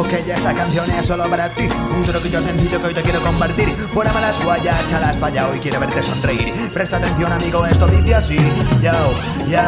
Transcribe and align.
que 0.00 0.24
ya 0.24 0.36
esta 0.36 0.54
canción 0.54 0.90
es 0.90 1.06
solo 1.06 1.28
para 1.28 1.50
ti. 1.50 1.68
Un 1.94 2.02
troquillo 2.02 2.40
sencillo 2.40 2.80
que 2.80 2.86
hoy 2.88 2.94
te 2.94 3.02
quiero 3.02 3.20
compartir 3.20 3.68
guayas, 4.52 4.90
chalas 4.90 5.16
para 5.16 5.48
Hoy 5.48 5.58
quiero 5.60 5.80
verte 5.80 6.02
sonreír. 6.02 6.52
Presta 6.74 6.98
atención 6.98 7.32
amigo, 7.32 7.64
esto 7.64 7.86
dice 7.86 8.14
así. 8.14 8.36
Yo, 8.82 8.92
yo 9.48 9.60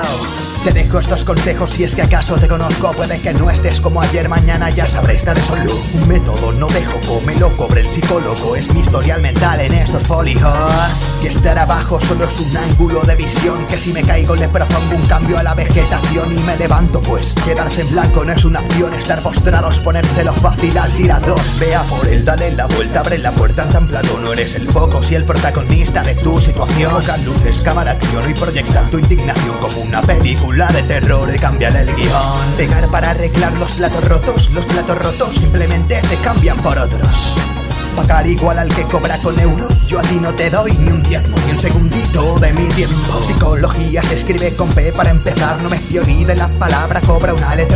te 0.65 0.73
dejo 0.73 0.99
estos 0.99 1.25
consejos 1.25 1.71
si 1.71 1.85
es 1.85 1.95
que 1.95 2.03
acaso 2.03 2.37
te 2.37 2.49
conozco. 2.49 2.93
Puede 2.93 3.21
que 3.21 3.35
no 3.35 3.51
estés 3.51 3.81
como 3.81 4.01
ayer, 4.01 4.29
mañana 4.29 4.71
ya 4.71 4.87
sabréis 4.87 5.21
estar 5.21 5.39
solo 5.39 5.75
Un 5.95 6.09
método 6.09 6.53
no 6.53 6.69
dejo 6.69 7.01
que 7.01 7.27
me 7.27 7.35
lo 7.37 7.55
cobre 7.57 7.83
el 7.83 7.89
psicólogo. 7.89 8.57
Es 8.57 8.73
mi 8.73 8.81
historial 8.81 9.21
mental 9.21 9.61
en 9.61 9.73
estos 9.73 10.03
folios. 10.03 10.43
Que 11.21 11.29
estar 11.29 11.59
abajo 11.59 12.01
solo 12.01 12.25
es 12.25 12.41
un 12.41 12.57
ángulo 12.57 13.03
de 13.03 13.15
visión. 13.15 13.67
Que 13.67 13.77
si 13.77 13.93
me 13.93 14.03
caigo 14.03 14.37
le 14.37 14.49
propongo 14.49 14.97
un 14.97 15.07
cambio 15.07 15.39
a 15.39 15.43
la 15.43 15.55
vegetación. 15.55 16.37
Y 16.37 16.41
me 16.43 16.57
levanto 16.57 17.01
pues 17.03 17.35
quedarse 17.45 17.83
en 17.83 17.91
blanco 17.91 18.25
no 18.25 18.33
es 18.33 18.45
una 18.45 18.61
opción 18.61 18.95
Estar 18.95 19.21
postrados, 19.23 19.81
ponérselo 19.81 20.33
fácil 20.33 20.77
al 20.79 20.93
tirador. 20.97 21.41
Vea 21.61 21.83
por 21.83 22.09
él, 22.09 22.25
dale 22.25 22.53
la 22.53 22.67
vuelta, 22.67 23.01
abre 23.01 23.19
la 23.19 23.33
puerta 23.33 23.69
tan 23.69 23.87
plato 23.87 24.19
No 24.21 24.33
eres 24.33 24.55
el 24.55 24.67
foco 24.75 25.01
si 25.01 25.15
el 25.15 25.25
protagonista 25.25 26.03
de 26.03 26.15
tu 26.17 26.41
situación. 26.41 26.93
Tocan 26.93 27.25
luces, 27.25 27.59
cámara, 27.63 27.93
acción 27.93 28.29
y 28.29 28.35
proyectan 28.35 28.91
tu 28.91 28.99
indignación 28.99 29.57
como 29.59 29.79
una 29.81 30.03
película 30.03 30.55
la 30.55 30.73
de 30.73 30.83
terror. 30.83 31.33
Y 31.33 31.39
cambiar 31.39 31.77
el 31.77 31.95
guion. 31.95 32.57
Pegar 32.57 32.89
para 32.89 33.11
arreglar 33.11 33.53
los 33.55 33.73
platos 33.73 34.05
rotos 34.09 34.51
Los 34.51 34.67
platos 34.67 34.99
rotos 34.99 35.35
simplemente 35.35 36.01
se 36.03 36.17
cambian 36.17 36.59
por 36.59 36.77
otros. 36.77 37.35
Pagar 37.97 38.27
igual 38.27 38.59
al 38.59 38.69
que 38.75 38.83
cobra 38.83 39.17
con 39.19 39.39
euro 39.39 39.69
Yo 39.87 40.01
a 40.01 40.03
ti 40.03 40.17
no 40.17 40.33
te 40.33 40.51
doy 40.51 40.73
ni 40.73 40.89
un 40.89 41.01
diezmo 41.05 41.37
ni 41.47 41.53
un 41.53 41.59
segundito 41.59 42.39
de 42.41 42.53
mi 42.53 42.67
tiempo. 42.69 43.23
Psicología 43.25 44.03
se 44.03 44.15
escribe 44.17 44.55
con 44.57 44.69
P 44.71 44.93
para 44.93 45.11
empezar 45.11 45.63
No 45.63 45.71
me 45.71 45.79
fío 45.79 46.03
ni 46.05 46.25
de 46.25 46.35
la 46.35 46.49
palabra, 46.49 47.01
cobra 47.01 47.35
una 47.35 47.55
letra 47.55 47.74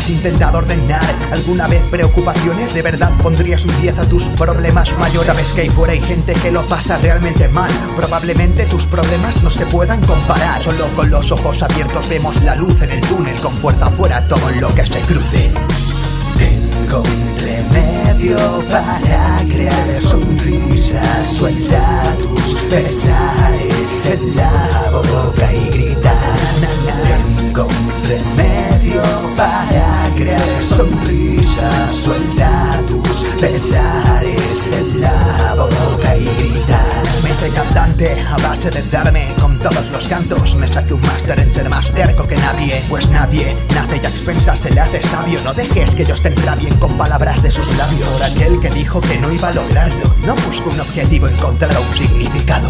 Has 0.00 0.08
intentado 0.08 0.56
ordenar 0.56 1.04
alguna 1.30 1.68
vez 1.68 1.82
preocupaciones 1.90 2.72
¿De 2.72 2.80
verdad 2.80 3.12
pondrías 3.22 3.66
un 3.66 3.80
10 3.82 3.98
a 3.98 4.08
tus 4.08 4.22
problemas 4.30 4.96
mayores? 4.96 5.26
Sabes 5.26 5.52
que 5.52 5.60
ahí 5.60 5.68
fuera 5.68 5.92
hay 5.92 6.00
gente 6.00 6.32
que 6.32 6.50
lo 6.50 6.66
pasa 6.66 6.96
realmente 6.96 7.48
mal 7.48 7.70
Probablemente 7.96 8.64
tus 8.64 8.86
problemas 8.86 9.42
no 9.42 9.50
se 9.50 9.66
puedan 9.66 10.00
comparar. 10.06 10.62
Solo 10.62 10.86
con 10.96 11.10
los 11.10 11.30
ojos 11.32 11.62
abiertos 11.62 12.08
vemos 12.08 12.42
la 12.44 12.56
luz 12.56 12.80
en 12.80 12.92
el 12.92 13.02
túnel. 13.02 13.38
Con 13.40 13.52
fuerza 13.58 13.88
afuera 13.88 14.26
todo 14.26 14.48
lo 14.58 14.74
que 14.74 14.86
se 14.86 15.00
cruce. 15.00 15.52
Tengo 16.38 17.02
un 17.02 17.38
remedio 17.38 18.38
para 18.70 19.44
crear 19.50 20.02
sonrisas. 20.02 21.28
Suelta 21.28 22.16
tus 22.18 22.54
pesares 22.70 24.06
en 24.06 24.36
la 24.36 24.90
boca 24.92 25.52
y 25.52 25.68
grita. 25.68 26.14
Tengo 27.36 27.66
un 27.66 28.02
remedio 28.04 29.02
para 29.36 29.69
a 38.08 38.36
base 38.38 38.70
de 38.70 38.82
darme 38.84 39.28
con 39.38 39.58
todos 39.58 39.90
los 39.90 40.08
cantos. 40.08 40.54
Me 40.56 40.66
saqué 40.66 40.94
un 40.94 41.02
máster 41.02 41.38
en 41.38 41.52
ser 41.52 41.68
más 41.68 41.92
terco 41.92 42.26
que 42.26 42.36
nadie. 42.36 42.82
Pues 42.88 43.10
nadie 43.10 43.54
nace 43.74 44.00
ya 44.00 44.08
expensas 44.08 44.60
se 44.60 44.70
le 44.70 44.80
hace 44.80 45.02
sabio. 45.02 45.38
No 45.44 45.52
dejes 45.52 45.94
que 45.94 46.02
ellos 46.02 46.22
te 46.22 46.30
bien 46.30 46.74
con 46.78 46.96
palabras 46.96 47.42
de 47.42 47.50
sus 47.50 47.68
labios. 47.76 48.08
Por 48.08 48.22
aquel 48.22 48.60
que 48.60 48.70
dijo 48.70 49.02
que 49.02 49.18
no 49.18 49.30
iba 49.30 49.48
a 49.48 49.52
lograrlo 49.52 50.14
No 50.24 50.34
busco 50.36 50.70
un 50.70 50.80
objetivo, 50.80 51.28
encontrar 51.28 51.76
un 51.78 51.94
significado 51.94 52.69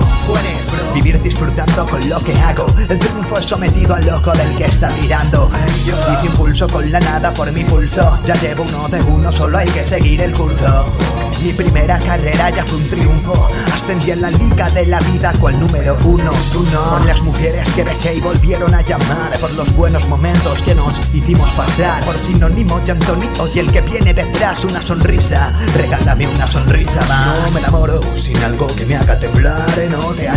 lo 2.11 2.19
que 2.19 2.35
hago. 2.41 2.67
El 2.89 2.99
triunfo 2.99 3.39
es 3.39 3.47
sometido 3.47 3.95
al 3.95 4.05
loco 4.05 4.33
del 4.33 4.57
que 4.57 4.65
está 4.65 4.91
mirando. 5.01 5.49
Hice 5.77 6.27
impulso 6.27 6.67
con 6.67 6.91
la 6.91 6.99
nada 6.99 7.33
por 7.33 7.51
mi 7.53 7.65
pulso 7.65 8.19
Ya 8.27 8.35
llevo 8.35 8.65
uno 8.65 8.89
de 8.89 9.01
uno, 9.03 9.31
solo 9.31 9.59
hay 9.59 9.69
que 9.69 9.85
seguir 9.85 10.21
el 10.21 10.33
curso. 10.33 10.93
Mi 11.41 11.53
primera 11.53 11.99
carrera 12.01 12.51
ya 12.51 12.67
fue 12.67 12.79
un 12.79 12.89
triunfo. 12.89 13.49
Ascendí 13.73 14.11
en 14.11 14.23
la 14.23 14.31
liga 14.31 14.69
de 14.71 14.87
la 14.87 14.99
vida 15.01 15.33
cual 15.41 15.59
número 15.61 15.97
uno. 16.05 16.33
Tú 16.53 16.65
Por 16.65 17.07
las 17.07 17.23
mujeres 17.23 17.73
que 17.75 17.85
dejé 17.85 18.17
y 18.17 18.21
volvieron 18.21 18.75
a 18.75 18.83
llamar 18.83 19.33
Por 19.41 19.53
los 19.55 19.75
buenos 19.75 20.07
momentos 20.09 20.61
que 20.63 20.75
nos 20.75 20.99
hicimos 21.15 21.49
pasar. 21.53 22.05
Por 22.05 22.17
sinónimo 22.17 22.81
de 22.81 22.93
Anthony 22.93 23.31
Oye 23.39 23.61
el 23.61 23.71
que 23.71 23.81
viene 23.83 24.13
detrás 24.13 24.65
una 24.65 24.83
sonrisa. 24.83 25.55
Regálame 25.77 26.27
una 26.27 26.47
sonrisa 26.49 27.01
más. 27.09 27.39
No 27.45 27.51
me 27.53 27.61
enamoro 27.61 28.01
sin 28.17 28.37
algo 28.39 28.67
que 28.67 28.85
me 28.85 28.97
haga 28.97 29.19
temblar. 29.19 29.67
No 29.91 30.13
te 30.13 30.29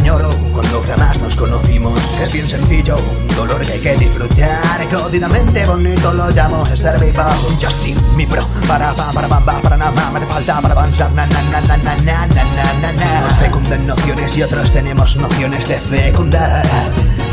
conocimos 1.43 1.99
es 2.21 2.31
bien 2.31 2.47
sencillo, 2.47 2.95
un 2.95 3.35
dolor 3.35 3.59
que 3.65 3.73
hay 3.73 3.79
que 3.81 3.97
disfrutar. 3.97 4.87
Jodidamente 4.89 5.65
bonito 5.65 6.13
lo 6.13 6.29
llamo 6.29 6.63
estar 6.65 6.97
vivo. 7.01 7.23
Yo 7.59 7.69
sí, 7.69 7.93
mi 8.15 8.25
pro, 8.25 8.47
para 8.65 8.95
pa, 8.95 9.11
para 9.11 9.27
bamba, 9.27 9.61
para 9.61 9.75
nada, 9.75 10.09
me 10.11 10.21
falta 10.21 10.61
para 10.61 10.73
avanzar. 10.73 11.11
Na, 11.11 11.25
na, 11.25 11.41
na, 11.51 11.59
na, 11.61 11.77
na, 11.77 11.95
na, 11.97 12.25
na, 12.81 12.91
na, 12.93 13.21
Nos 13.27 13.37
fecundan 13.39 13.85
nociones 13.87 14.37
y 14.37 14.43
otros 14.43 14.71
tenemos 14.71 15.17
nociones 15.17 15.67
de 15.67 15.75
fecundar. 15.79 16.65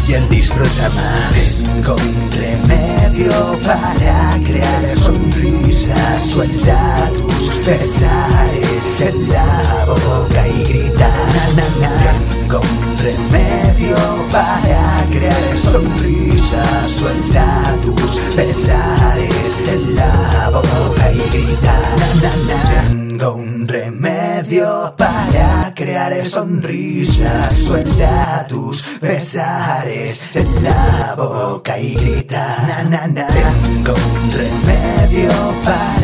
¿Quién 0.06 0.28
disfruta 0.28 0.90
más? 0.90 1.58
Tengo 1.62 1.94
un 1.94 2.30
remedio 2.32 3.58
para 3.62 4.40
crear 4.44 4.98
sonrisas. 4.98 6.20
Suelta 6.20 7.10
tus 7.14 7.54
pesares 7.64 9.00
en 9.00 9.28
la 9.28 9.84
boca 9.86 10.48
y 10.48 10.64
grita. 10.64 11.08
Na, 11.54 11.62
na, 11.62 11.86
na. 11.86 12.12
Tengo 12.40 12.58
un 12.58 12.96
remedio 12.96 13.39
para 14.30 15.06
crear 15.10 15.56
sonrisas 15.56 16.88
Suelta 16.98 17.78
tus 17.82 18.18
pesares 18.36 19.68
en 19.68 19.96
la 19.96 20.50
boca 20.50 21.12
y 21.12 21.30
grita 21.30 21.76
na, 22.22 22.30
na. 22.48 22.88
Tengo 22.88 23.34
un 23.34 23.68
remedio 23.68 24.94
para 24.96 25.72
crear 25.74 26.26
sonrisas 26.26 27.54
Suelta 27.54 28.46
tus 28.48 28.82
pesares 29.00 30.36
en 30.36 30.64
la 30.64 31.14
boca 31.16 31.78
y 31.78 31.94
grita. 31.94 32.56
Tengo 32.88 33.94
un 33.94 34.30
remedio 34.30 35.30
para 35.64 35.99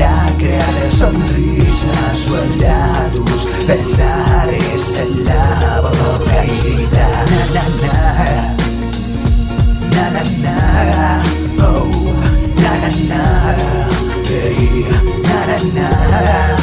nada. 15.65 16.56